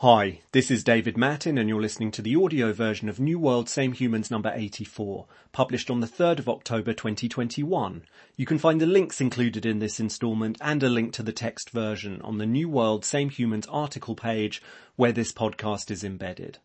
Hi, 0.00 0.42
this 0.52 0.70
is 0.70 0.84
David 0.84 1.16
Mattin 1.16 1.56
and 1.56 1.70
you're 1.70 1.80
listening 1.80 2.10
to 2.10 2.20
the 2.20 2.36
audio 2.36 2.70
version 2.74 3.08
of 3.08 3.18
New 3.18 3.38
World 3.38 3.66
Same 3.66 3.92
Humans 3.92 4.30
number 4.30 4.52
84, 4.54 5.24
published 5.52 5.90
on 5.90 6.00
the 6.00 6.06
3rd 6.06 6.38
of 6.40 6.50
October 6.50 6.92
2021. 6.92 8.02
You 8.36 8.44
can 8.44 8.58
find 8.58 8.78
the 8.78 8.84
links 8.84 9.22
included 9.22 9.64
in 9.64 9.78
this 9.78 9.98
instalment 9.98 10.58
and 10.60 10.82
a 10.82 10.90
link 10.90 11.14
to 11.14 11.22
the 11.22 11.32
text 11.32 11.70
version 11.70 12.20
on 12.20 12.36
the 12.36 12.44
New 12.44 12.68
World 12.68 13.06
Same 13.06 13.30
Humans 13.30 13.66
article 13.68 14.14
page 14.14 14.60
where 14.96 15.12
this 15.12 15.32
podcast 15.32 15.90
is 15.90 16.04
embedded. 16.04 16.58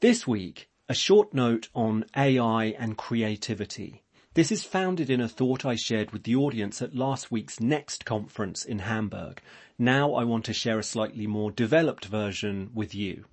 This 0.00 0.26
week, 0.26 0.70
a 0.88 0.94
short 0.94 1.34
note 1.34 1.68
on 1.74 2.06
AI 2.16 2.74
and 2.78 2.96
creativity. 2.96 4.02
This 4.36 4.52
is 4.52 4.64
founded 4.64 5.08
in 5.08 5.22
a 5.22 5.30
thought 5.30 5.64
I 5.64 5.76
shared 5.76 6.10
with 6.10 6.24
the 6.24 6.36
audience 6.36 6.82
at 6.82 6.94
last 6.94 7.32
week's 7.32 7.58
Next 7.58 8.04
conference 8.04 8.66
in 8.66 8.80
Hamburg. 8.80 9.40
Now 9.78 10.12
I 10.12 10.24
want 10.24 10.44
to 10.44 10.52
share 10.52 10.78
a 10.78 10.82
slightly 10.82 11.26
more 11.26 11.50
developed 11.50 12.04
version 12.04 12.68
with 12.74 12.94
you. 12.94 13.24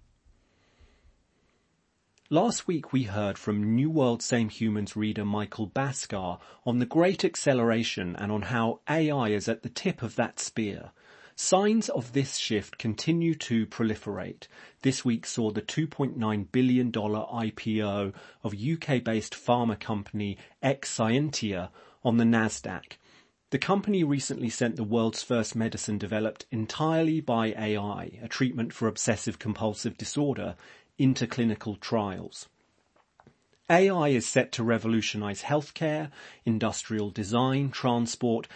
Last 2.29 2.67
week 2.67 2.93
we 2.93 3.03
heard 3.03 3.37
from 3.37 3.75
New 3.75 3.89
World 3.89 4.23
Same 4.23 4.47
Humans 4.47 4.95
reader 4.95 5.25
Michael 5.25 5.67
Bhaskar 5.67 6.39
on 6.65 6.79
the 6.79 6.85
great 6.85 7.25
acceleration 7.25 8.15
and 8.15 8.31
on 8.31 8.43
how 8.43 8.79
AI 8.89 9.27
is 9.27 9.49
at 9.49 9.61
the 9.61 9.67
tip 9.67 10.03
of 10.03 10.15
that 10.15 10.39
spear. 10.39 10.91
Signs 11.35 11.89
of 11.89 12.13
this 12.13 12.37
shift 12.37 12.77
continue 12.77 13.33
to 13.35 13.65
proliferate. 13.65 14.47
This 14.83 15.03
week 15.03 15.25
saw 15.25 15.49
the 15.49 15.63
$2.9 15.63 16.51
billion 16.51 16.91
IPO 16.91 18.13
of 18.43 18.53
UK-based 18.53 19.33
pharma 19.33 19.79
company 19.79 20.37
Exscientia 20.61 21.69
on 22.03 22.17
the 22.17 22.23
Nasdaq. 22.23 22.97
The 23.49 23.57
company 23.57 24.03
recently 24.03 24.49
sent 24.49 24.75
the 24.75 24.83
world's 24.83 25.23
first 25.23 25.55
medicine 25.55 25.97
developed 25.97 26.45
entirely 26.51 27.19
by 27.19 27.47
AI, 27.47 28.19
a 28.21 28.27
treatment 28.27 28.71
for 28.71 28.87
obsessive 28.87 29.39
compulsive 29.39 29.97
disorder, 29.97 30.55
into 30.99 31.25
clinical 31.25 31.75
trials. 31.77 32.47
AI 33.69 34.09
is 34.09 34.27
set 34.27 34.51
to 34.51 34.63
revolutionize 34.63 35.43
healthcare, 35.43 36.11
industrial 36.45 37.09
design, 37.09 37.71
transport, 37.71 38.47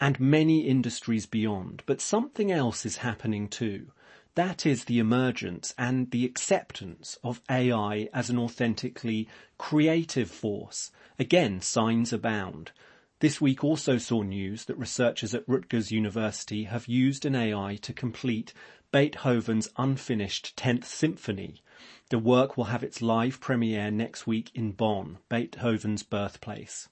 and 0.00 0.18
many 0.18 0.66
industries 0.66 1.26
beyond. 1.26 1.82
But 1.86 2.00
something 2.00 2.50
else 2.50 2.84
is 2.84 2.98
happening 2.98 3.48
too. 3.48 3.92
That 4.34 4.66
is 4.66 4.84
the 4.84 4.98
emergence 4.98 5.74
and 5.78 6.10
the 6.10 6.24
acceptance 6.24 7.18
of 7.22 7.40
AI 7.48 8.08
as 8.12 8.30
an 8.30 8.38
authentically 8.38 9.28
creative 9.58 10.30
force. 10.30 10.90
Again, 11.18 11.60
signs 11.60 12.12
abound. 12.12 12.72
This 13.20 13.40
week 13.40 13.62
also 13.62 13.96
saw 13.96 14.22
news 14.22 14.64
that 14.64 14.76
researchers 14.76 15.34
at 15.34 15.48
Rutgers 15.48 15.92
University 15.92 16.64
have 16.64 16.88
used 16.88 17.24
an 17.24 17.36
AI 17.36 17.78
to 17.82 17.92
complete 17.92 18.52
Beethoven's 18.90 19.68
unfinished 19.76 20.56
10th 20.56 20.84
Symphony. 20.84 21.62
The 22.10 22.18
work 22.18 22.56
will 22.56 22.64
have 22.64 22.82
its 22.82 23.00
live 23.00 23.40
premiere 23.40 23.90
next 23.90 24.26
week 24.26 24.50
in 24.54 24.72
Bonn, 24.72 25.18
Beethoven's 25.28 26.02
birthplace. 26.02 26.88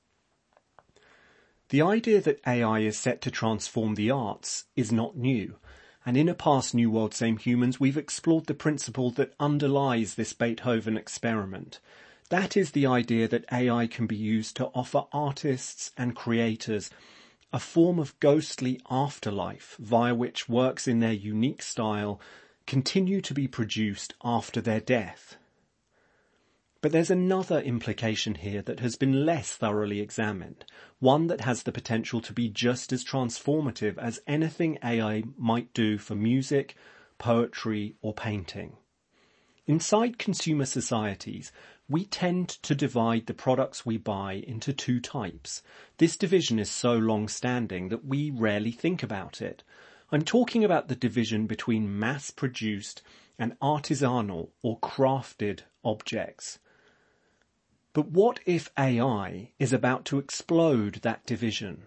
The 1.73 1.81
idea 1.81 2.21
that 2.21 2.47
AI 2.47 2.81
is 2.81 2.99
set 2.99 3.23
to 3.23 3.31
transform 3.31 3.95
the 3.95 4.11
arts 4.11 4.67
is 4.77 4.93
not 4.93 5.17
new, 5.17 5.57
and 6.05 6.19
in 6.19 6.29
a 6.29 6.35
past 6.35 6.75
New 6.75 6.91
World 6.91 7.15
Same 7.15 7.39
Humans 7.39 7.81
we've 7.81 7.97
explored 7.97 8.45
the 8.45 8.53
principle 8.53 9.11
that 9.13 9.33
underlies 9.41 10.15
this 10.15 10.35
Beethoven 10.35 10.99
experiment. 10.99 11.81
That 12.29 12.59
is 12.59 12.73
the 12.73 12.85
idea 12.85 13.27
that 13.27 13.47
AI 13.51 13.87
can 13.87 14.07
be 14.07 14.17
used 14.17 14.55
to 14.57 14.67
offer 14.75 15.05
artists 15.15 15.93
and 15.97 16.15
creators 16.15 16.91
a 17.55 17.59
form 17.59 17.99
of 17.99 18.21
ghostly 18.21 18.79
afterlife 18.91 19.79
via 19.81 20.15
which 20.15 20.51
works 20.51 20.87
in 20.87 21.01
their 21.01 21.15
unique 21.15 21.63
style 21.63 22.21
continue 22.67 23.23
to 23.23 23.33
be 23.33 23.49
produced 23.49 24.13
after 24.23 24.61
their 24.61 24.81
death. 24.81 25.39
But 26.83 26.91
there's 26.91 27.13
another 27.13 27.61
implication 27.61 28.35
here 28.35 28.61
that 28.63 28.81
has 28.81 28.97
been 28.97 29.25
less 29.25 29.53
thoroughly 29.53 30.01
examined, 30.01 30.65
one 30.99 31.29
that 31.29 31.43
has 31.43 31.63
the 31.63 31.71
potential 31.71 32.21
to 32.21 32.33
be 32.33 32.49
just 32.49 32.93
as 32.93 33.05
transformative 33.05 33.97
as 33.99 34.19
anything 34.27 34.81
AI 34.83 35.23
might 35.37 35.73
do 35.75 35.97
for 35.97 36.17
music, 36.17 36.75
poetry, 37.19 37.95
or 38.03 38.13
painting. 38.13 38.79
Inside 39.65 40.19
consumer 40.19 40.65
societies, 40.65 41.53
we 41.89 42.05
tend 42.05 42.49
to 42.49 42.75
divide 42.75 43.27
the 43.27 43.35
products 43.35 43.87
we 43.87 43.97
buy 43.97 44.43
into 44.45 44.73
two 44.73 44.99
types. 44.99 45.63
This 45.99 46.17
division 46.17 46.59
is 46.59 46.69
so 46.69 46.95
long 46.95 47.29
standing 47.29 47.91
that 47.91 48.05
we 48.05 48.33
rarely 48.33 48.73
think 48.73 49.05
about 49.05 49.41
it. 49.41 49.63
I'm 50.11 50.25
talking 50.25 50.65
about 50.65 50.89
the 50.89 50.97
division 50.97 51.47
between 51.47 51.97
mass 51.97 52.33
produced 52.33 53.03
and 53.39 53.57
artisanal 53.61 54.49
or 54.63 54.81
crafted 54.81 55.61
objects. 55.85 56.59
But 57.95 58.09
what 58.09 58.41
if 58.47 58.71
AI 58.79 59.51
is 59.59 59.73
about 59.73 60.07
to 60.07 60.19
explode 60.19 61.01
that 61.03 61.27
division? 61.27 61.83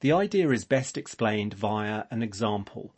The 0.00 0.10
idea 0.12 0.48
is 0.50 0.64
best 0.64 0.96
explained 0.96 1.52
via 1.52 2.04
an 2.10 2.22
example. 2.22 2.94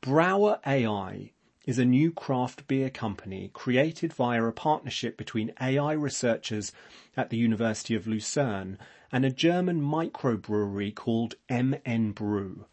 Brauer 0.00 0.58
AI 0.66 1.32
is 1.66 1.78
a 1.78 1.84
new 1.84 2.10
craft 2.10 2.66
beer 2.66 2.88
company 2.88 3.50
created 3.52 4.14
via 4.14 4.42
a 4.42 4.52
partnership 4.52 5.18
between 5.18 5.52
AI 5.60 5.92
researchers 5.92 6.72
at 7.14 7.28
the 7.28 7.36
University 7.36 7.94
of 7.94 8.06
Lucerne 8.06 8.78
and 9.12 9.26
a 9.26 9.30
German 9.30 9.82
microbrewery 9.82 10.94
called 10.94 11.34
MN 11.50 12.12
Brew. 12.12 12.64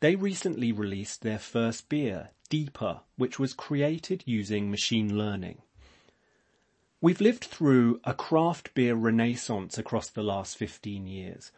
They 0.00 0.16
recently 0.16 0.72
released 0.72 1.20
their 1.20 1.38
first 1.38 1.90
beer, 1.90 2.30
Deeper, 2.48 3.00
which 3.16 3.38
was 3.38 3.52
created 3.52 4.24
using 4.24 4.70
machine 4.70 5.18
learning. 5.18 5.60
We've 7.02 7.22
lived 7.22 7.44
through 7.44 7.98
a 8.04 8.12
craft 8.12 8.74
beer 8.74 8.94
renaissance 8.94 9.78
across 9.78 10.10
the 10.10 10.22
last 10.22 10.58
15 10.58 11.06
years, 11.06 11.50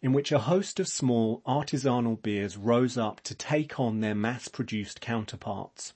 in 0.00 0.12
which 0.12 0.32
a 0.32 0.40
host 0.40 0.80
of 0.80 0.88
small 0.88 1.40
artisanal 1.46 2.20
beers 2.20 2.56
rose 2.56 2.98
up 2.98 3.20
to 3.20 3.34
take 3.36 3.78
on 3.78 4.00
their 4.00 4.16
mass-produced 4.16 5.00
counterparts. 5.00 5.92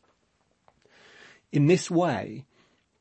In 1.51 1.67
this 1.67 1.91
way, 1.91 2.45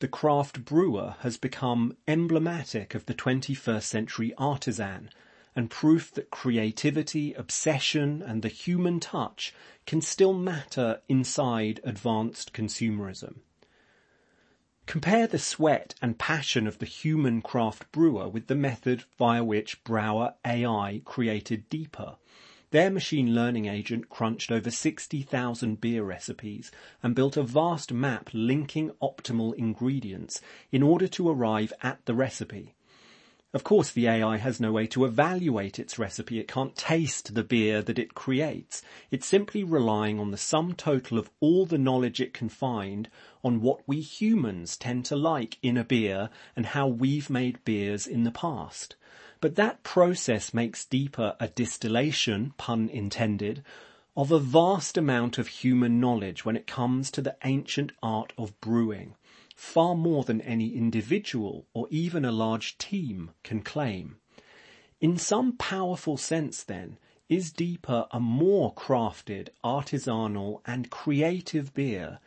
the 0.00 0.08
craft 0.08 0.64
brewer 0.64 1.14
has 1.20 1.36
become 1.36 1.96
emblematic 2.08 2.96
of 2.96 3.06
the 3.06 3.14
21st 3.14 3.84
century 3.84 4.34
artisan 4.36 5.08
and 5.54 5.70
proof 5.70 6.10
that 6.14 6.32
creativity, 6.32 7.32
obsession 7.34 8.22
and 8.22 8.42
the 8.42 8.48
human 8.48 8.98
touch 8.98 9.54
can 9.86 10.00
still 10.00 10.34
matter 10.34 11.00
inside 11.08 11.78
advanced 11.84 12.52
consumerism. 12.52 13.36
Compare 14.86 15.26
the 15.26 15.38
sweat 15.38 15.96
and 16.00 16.16
passion 16.16 16.68
of 16.68 16.78
the 16.78 16.86
human 16.86 17.42
craft 17.42 17.90
brewer 17.90 18.28
with 18.28 18.46
the 18.46 18.54
method 18.54 19.02
via 19.18 19.42
which 19.42 19.82
Brauer 19.82 20.34
AI 20.46 21.02
created 21.04 21.68
Deeper. 21.68 22.14
Their 22.70 22.88
machine 22.90 23.34
learning 23.34 23.66
agent 23.66 24.08
crunched 24.08 24.52
over 24.52 24.70
60,000 24.70 25.80
beer 25.80 26.04
recipes 26.04 26.70
and 27.02 27.16
built 27.16 27.36
a 27.36 27.42
vast 27.42 27.92
map 27.92 28.30
linking 28.32 28.92
optimal 29.02 29.54
ingredients 29.56 30.40
in 30.70 30.84
order 30.84 31.08
to 31.08 31.28
arrive 31.28 31.72
at 31.82 32.04
the 32.06 32.14
recipe. 32.14 32.75
Of 33.56 33.64
course, 33.64 33.90
the 33.90 34.06
AI 34.06 34.36
has 34.36 34.60
no 34.60 34.70
way 34.70 34.86
to 34.88 35.06
evaluate 35.06 35.78
its 35.78 35.98
recipe. 35.98 36.38
It 36.38 36.46
can't 36.46 36.76
taste 36.76 37.34
the 37.34 37.42
beer 37.42 37.80
that 37.80 37.98
it 37.98 38.12
creates. 38.12 38.82
It's 39.10 39.26
simply 39.26 39.64
relying 39.64 40.20
on 40.20 40.30
the 40.30 40.36
sum 40.36 40.74
total 40.74 41.18
of 41.18 41.30
all 41.40 41.64
the 41.64 41.78
knowledge 41.78 42.20
it 42.20 42.34
can 42.34 42.50
find 42.50 43.08
on 43.42 43.62
what 43.62 43.80
we 43.88 44.02
humans 44.02 44.76
tend 44.76 45.06
to 45.06 45.16
like 45.16 45.56
in 45.62 45.78
a 45.78 45.84
beer 45.84 46.28
and 46.54 46.66
how 46.66 46.86
we've 46.86 47.30
made 47.30 47.64
beers 47.64 48.06
in 48.06 48.24
the 48.24 48.30
past. 48.30 48.94
But 49.40 49.54
that 49.54 49.82
process 49.82 50.52
makes 50.52 50.84
deeper 50.84 51.34
a 51.40 51.48
distillation, 51.48 52.52
pun 52.58 52.90
intended, 52.90 53.64
of 54.14 54.30
a 54.30 54.38
vast 54.38 54.98
amount 54.98 55.38
of 55.38 55.48
human 55.48 55.98
knowledge 55.98 56.44
when 56.44 56.56
it 56.56 56.66
comes 56.66 57.10
to 57.12 57.22
the 57.22 57.38
ancient 57.42 57.92
art 58.02 58.34
of 58.36 58.60
brewing 58.60 59.14
far 59.56 59.96
more 59.96 60.22
than 60.22 60.40
any 60.42 60.76
individual 60.76 61.66
or 61.72 61.88
even 61.90 62.24
a 62.24 62.30
large 62.30 62.78
team 62.78 63.30
can 63.42 63.62
claim. 63.62 64.18
In 65.00 65.16
some 65.16 65.56
powerful 65.56 66.16
sense 66.16 66.62
then, 66.62 66.98
is 67.28 67.50
Deeper 67.50 68.06
a 68.12 68.20
more 68.20 68.72
crafted, 68.74 69.48
artisanal 69.64 70.60
and 70.64 70.90
creative 70.90 71.74
beer 71.74 72.20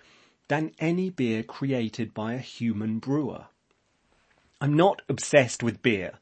than 0.50 0.74
any 0.80 1.10
beer 1.10 1.44
created 1.44 2.14
by 2.14 2.34
a 2.34 2.40
human 2.40 3.00
brewer? 3.00 3.46
I'm 4.60 4.74
not 4.74 5.04
obsessed 5.08 5.64
with 5.64 5.81
beer. 5.81 6.20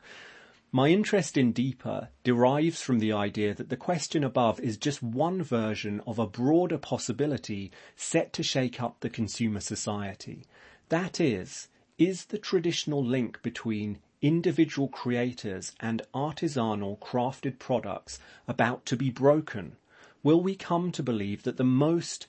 My 0.72 0.90
interest 0.90 1.38
in 1.38 1.54
Deeper 1.54 2.10
derives 2.24 2.82
from 2.82 3.00
the 3.00 3.14
idea 3.14 3.54
that 3.56 3.70
the 3.70 3.78
question 3.78 4.24
above 4.24 4.60
is 4.60 4.78
just 4.78 5.02
one 5.02 5.42
version 5.42 6.02
of 6.06 6.20
a 6.20 6.28
broader 6.28 6.78
possibility 6.78 7.72
set 7.96 8.34
to 8.34 8.44
shake 8.44 8.82
up 8.82 9.00
the 9.00 9.10
consumer 9.10 9.62
society. 9.62 10.44
That 10.90 11.20
is, 11.20 11.68
is 11.98 12.26
the 12.26 12.38
traditional 12.38 13.04
link 13.04 13.42
between 13.42 14.00
individual 14.22 14.88
creators 14.88 15.74
and 15.82 16.02
artisanal 16.14 16.98
crafted 17.00 17.60
products 17.60 18.20
about 18.48 18.86
to 18.86 18.96
be 18.96 19.10
broken? 19.10 19.76
Will 20.24 20.42
we 20.42 20.56
come 20.56 20.94
to 20.94 21.04
believe 21.04 21.44
that 21.44 21.58
the 21.58 21.66
most 21.66 22.26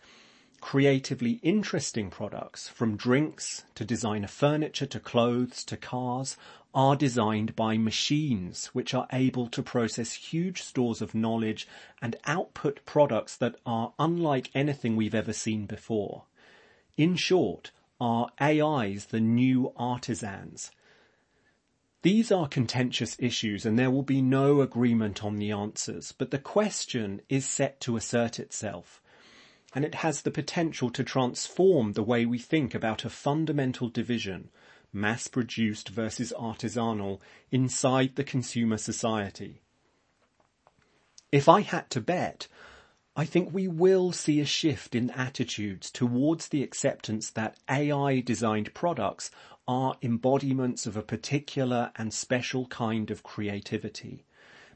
creatively 0.61 1.39
interesting 1.45 2.11
products, 2.11 2.69
from 2.69 2.97
drinks 2.97 3.63
to 3.77 3.85
designer 3.85 4.27
furniture 4.27 4.87
to 4.87 4.99
clothes 4.99 5.63
to 5.63 5.77
cars, 5.77 6.37
are 6.75 6.97
designed 6.97 7.55
by 7.55 7.79
machines 7.79 8.67
which 8.75 8.93
are 8.93 9.07
able 9.13 9.47
to 9.47 9.63
process 9.63 10.13
huge 10.13 10.63
stores 10.63 11.01
of 11.01 11.15
knowledge 11.15 11.69
and 12.03 12.17
output 12.25 12.85
products 12.85 13.37
that 13.37 13.55
are 13.65 13.93
unlike 14.01 14.51
anything 14.53 14.97
we've 14.97 15.15
ever 15.15 15.33
seen 15.33 15.65
before. 15.65 16.25
In 16.97 17.15
short, 17.15 17.71
are 18.01 18.31
AIs 18.41 19.07
the 19.07 19.21
new 19.21 19.73
artisans? 19.77 20.71
These 22.03 22.31
are 22.31 22.49
contentious 22.49 23.17
issues 23.19 23.67
and 23.67 23.79
there 23.79 23.91
will 23.91 24.03
be 24.03 24.23
no 24.23 24.61
agreement 24.61 25.25
on 25.25 25.37
the 25.37 25.51
answers, 25.51 26.13
but 26.13 26.31
the 26.31 26.39
question 26.39 27.21
is 27.29 27.45
set 27.45 27.81
to 27.81 27.97
assert 27.97 28.39
itself 28.39 29.03
and 29.75 29.85
it 29.85 29.97
has 29.97 30.23
the 30.23 30.31
potential 30.31 30.91
to 30.91 31.05
transform 31.05 31.93
the 31.93 32.03
way 32.03 32.25
we 32.25 32.39
think 32.39 32.75
about 32.75 33.05
a 33.05 33.11
fundamental 33.11 33.89
division, 33.89 34.49
mass-produced 34.93 35.89
versus 35.91 36.33
artisanal, 36.39 37.21
inside 37.51 38.17
the 38.17 38.25
consumer 38.25 38.79
society. 38.79 39.61
If 41.31 41.49
I 41.49 41.61
had 41.61 41.91
to 41.91 42.01
bet, 42.01 42.49
I 43.19 43.25
think 43.25 43.53
we 43.53 43.67
will 43.67 44.13
see 44.13 44.39
a 44.39 44.45
shift 44.45 44.95
in 44.95 45.11
attitudes 45.11 45.91
towards 45.91 46.47
the 46.47 46.63
acceptance 46.63 47.31
that 47.31 47.59
AI 47.69 48.21
designed 48.21 48.73
products 48.75 49.33
are 49.67 49.97
embodiments 50.03 50.87
of 50.87 50.97
a 50.97 51.03
particular 51.03 51.91
and 51.97 52.15
special 52.15 52.67
kind 52.67 53.11
of 53.11 53.25
creativity. 53.25 54.25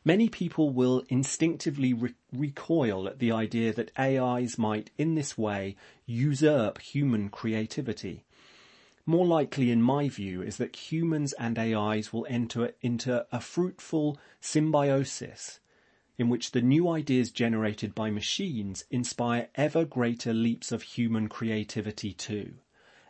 Many 0.04 0.28
people 0.28 0.70
will 0.70 1.04
instinctively 1.08 1.92
re- 1.92 2.14
recoil 2.32 3.06
at 3.06 3.20
the 3.20 3.30
idea 3.30 3.72
that 3.74 3.96
AIs 3.96 4.58
might, 4.58 4.90
in 4.98 5.14
this 5.14 5.38
way, 5.38 5.76
usurp 6.04 6.80
human 6.80 7.28
creativity. 7.28 8.24
More 9.06 9.24
likely, 9.24 9.70
in 9.70 9.80
my 9.80 10.08
view, 10.08 10.42
is 10.42 10.56
that 10.56 10.90
humans 10.90 11.32
and 11.34 11.56
AIs 11.56 12.12
will 12.12 12.26
enter 12.28 12.72
into 12.80 13.24
a 13.30 13.38
fruitful 13.38 14.18
symbiosis 14.40 15.60
in 16.18 16.28
which 16.28 16.50
the 16.50 16.62
new 16.62 16.88
ideas 16.88 17.30
generated 17.30 17.94
by 17.94 18.10
machines 18.10 18.84
inspire 18.90 19.48
ever 19.54 19.84
greater 19.84 20.32
leaps 20.32 20.70
of 20.70 20.82
human 20.82 21.28
creativity 21.28 22.12
too. 22.12 22.54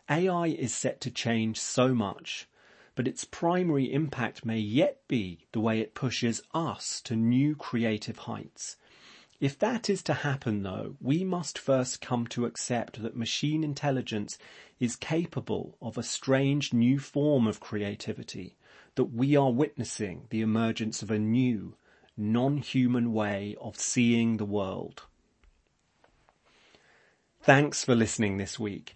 AI 0.09 0.47
is 0.47 0.73
set 0.73 1.01
to 1.01 1.11
change 1.11 1.59
so 1.59 1.93
much 1.93 2.47
but 2.95 3.07
its 3.07 3.25
primary 3.25 3.91
impact 3.91 4.45
may 4.45 4.59
yet 4.59 5.01
be 5.07 5.47
the 5.51 5.59
way 5.59 5.79
it 5.79 5.95
pushes 5.95 6.43
us 6.53 7.01
to 7.01 7.15
new 7.15 7.55
creative 7.55 8.19
heights. 8.19 8.77
If 9.39 9.57
that 9.59 9.89
is 9.89 10.03
to 10.03 10.13
happen 10.13 10.61
though, 10.61 10.95
we 11.01 11.23
must 11.23 11.57
first 11.57 12.01
come 12.01 12.27
to 12.27 12.45
accept 12.45 13.01
that 13.01 13.15
machine 13.15 13.63
intelligence 13.63 14.37
is 14.79 14.95
capable 14.95 15.75
of 15.81 15.97
a 15.97 16.03
strange 16.03 16.71
new 16.71 16.99
form 16.99 17.47
of 17.47 17.59
creativity, 17.59 18.57
that 18.93 19.05
we 19.05 19.35
are 19.35 19.51
witnessing 19.51 20.27
the 20.29 20.41
emergence 20.41 21.01
of 21.01 21.09
a 21.09 21.17
new, 21.17 21.75
non-human 22.15 23.13
way 23.13 23.55
of 23.59 23.79
seeing 23.79 24.37
the 24.37 24.45
world. 24.45 25.03
Thanks 27.41 27.83
for 27.83 27.95
listening 27.95 28.37
this 28.37 28.57
week. 28.59 28.95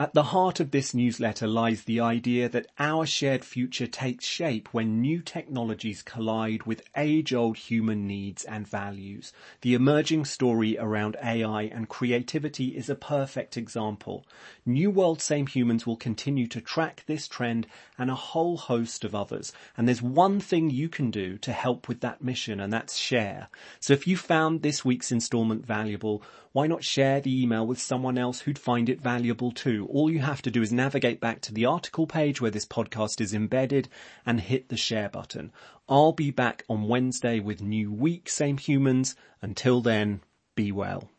At 0.00 0.12
the 0.12 0.24
heart 0.24 0.58
of 0.58 0.72
this 0.72 0.92
newsletter 0.92 1.46
lies 1.46 1.84
the 1.84 2.00
idea 2.00 2.48
that 2.48 2.66
our 2.80 3.06
shared 3.06 3.44
future 3.44 3.86
takes 3.86 4.24
shape 4.24 4.68
when 4.72 5.00
new 5.00 5.20
technologies 5.20 6.02
collide 6.02 6.64
with 6.64 6.82
age-old 6.96 7.56
human 7.56 8.04
needs 8.04 8.42
and 8.42 8.66
values. 8.66 9.32
The 9.60 9.74
emerging 9.74 10.24
story 10.24 10.76
around 10.76 11.16
AI 11.22 11.62
and 11.72 11.88
creativity 11.88 12.76
is 12.76 12.90
a 12.90 12.96
perfect 12.96 13.56
example. 13.56 14.26
New 14.66 14.90
World 14.90 15.22
Same 15.22 15.46
Humans 15.46 15.86
will 15.86 15.96
continue 15.96 16.48
to 16.48 16.60
track 16.60 17.04
this 17.06 17.28
trend 17.28 17.68
and 17.96 18.10
a 18.10 18.16
whole 18.16 18.56
host 18.56 19.04
of 19.04 19.14
others. 19.14 19.52
And 19.76 19.86
there's 19.86 20.02
one 20.02 20.40
thing 20.40 20.70
you 20.70 20.88
can 20.88 21.12
do 21.12 21.38
to 21.38 21.52
help 21.52 21.86
with 21.86 22.00
that 22.00 22.20
mission 22.20 22.58
and 22.58 22.72
that's 22.72 22.96
share. 22.96 23.48
So 23.78 23.92
if 23.92 24.08
you 24.08 24.16
found 24.16 24.62
this 24.62 24.84
week's 24.84 25.12
installment 25.12 25.64
valuable, 25.64 26.24
why 26.54 26.68
not 26.68 26.84
share 26.84 27.20
the 27.20 27.42
email 27.42 27.66
with 27.66 27.80
someone 27.80 28.16
else 28.16 28.38
who'd 28.38 28.60
find 28.60 28.88
it 28.88 29.00
valuable 29.00 29.50
too? 29.50 29.88
All 29.90 30.08
you 30.08 30.20
have 30.20 30.40
to 30.42 30.52
do 30.52 30.62
is 30.62 30.72
navigate 30.72 31.18
back 31.18 31.40
to 31.40 31.52
the 31.52 31.64
article 31.64 32.06
page 32.06 32.40
where 32.40 32.52
this 32.52 32.64
podcast 32.64 33.20
is 33.20 33.34
embedded 33.34 33.88
and 34.24 34.40
hit 34.40 34.68
the 34.68 34.76
share 34.76 35.08
button. 35.08 35.50
I'll 35.88 36.12
be 36.12 36.30
back 36.30 36.62
on 36.68 36.86
Wednesday 36.86 37.40
with 37.40 37.60
new 37.60 37.92
week, 37.92 38.28
same 38.28 38.56
humans. 38.56 39.16
Until 39.42 39.80
then, 39.80 40.20
be 40.54 40.70
well. 40.70 41.10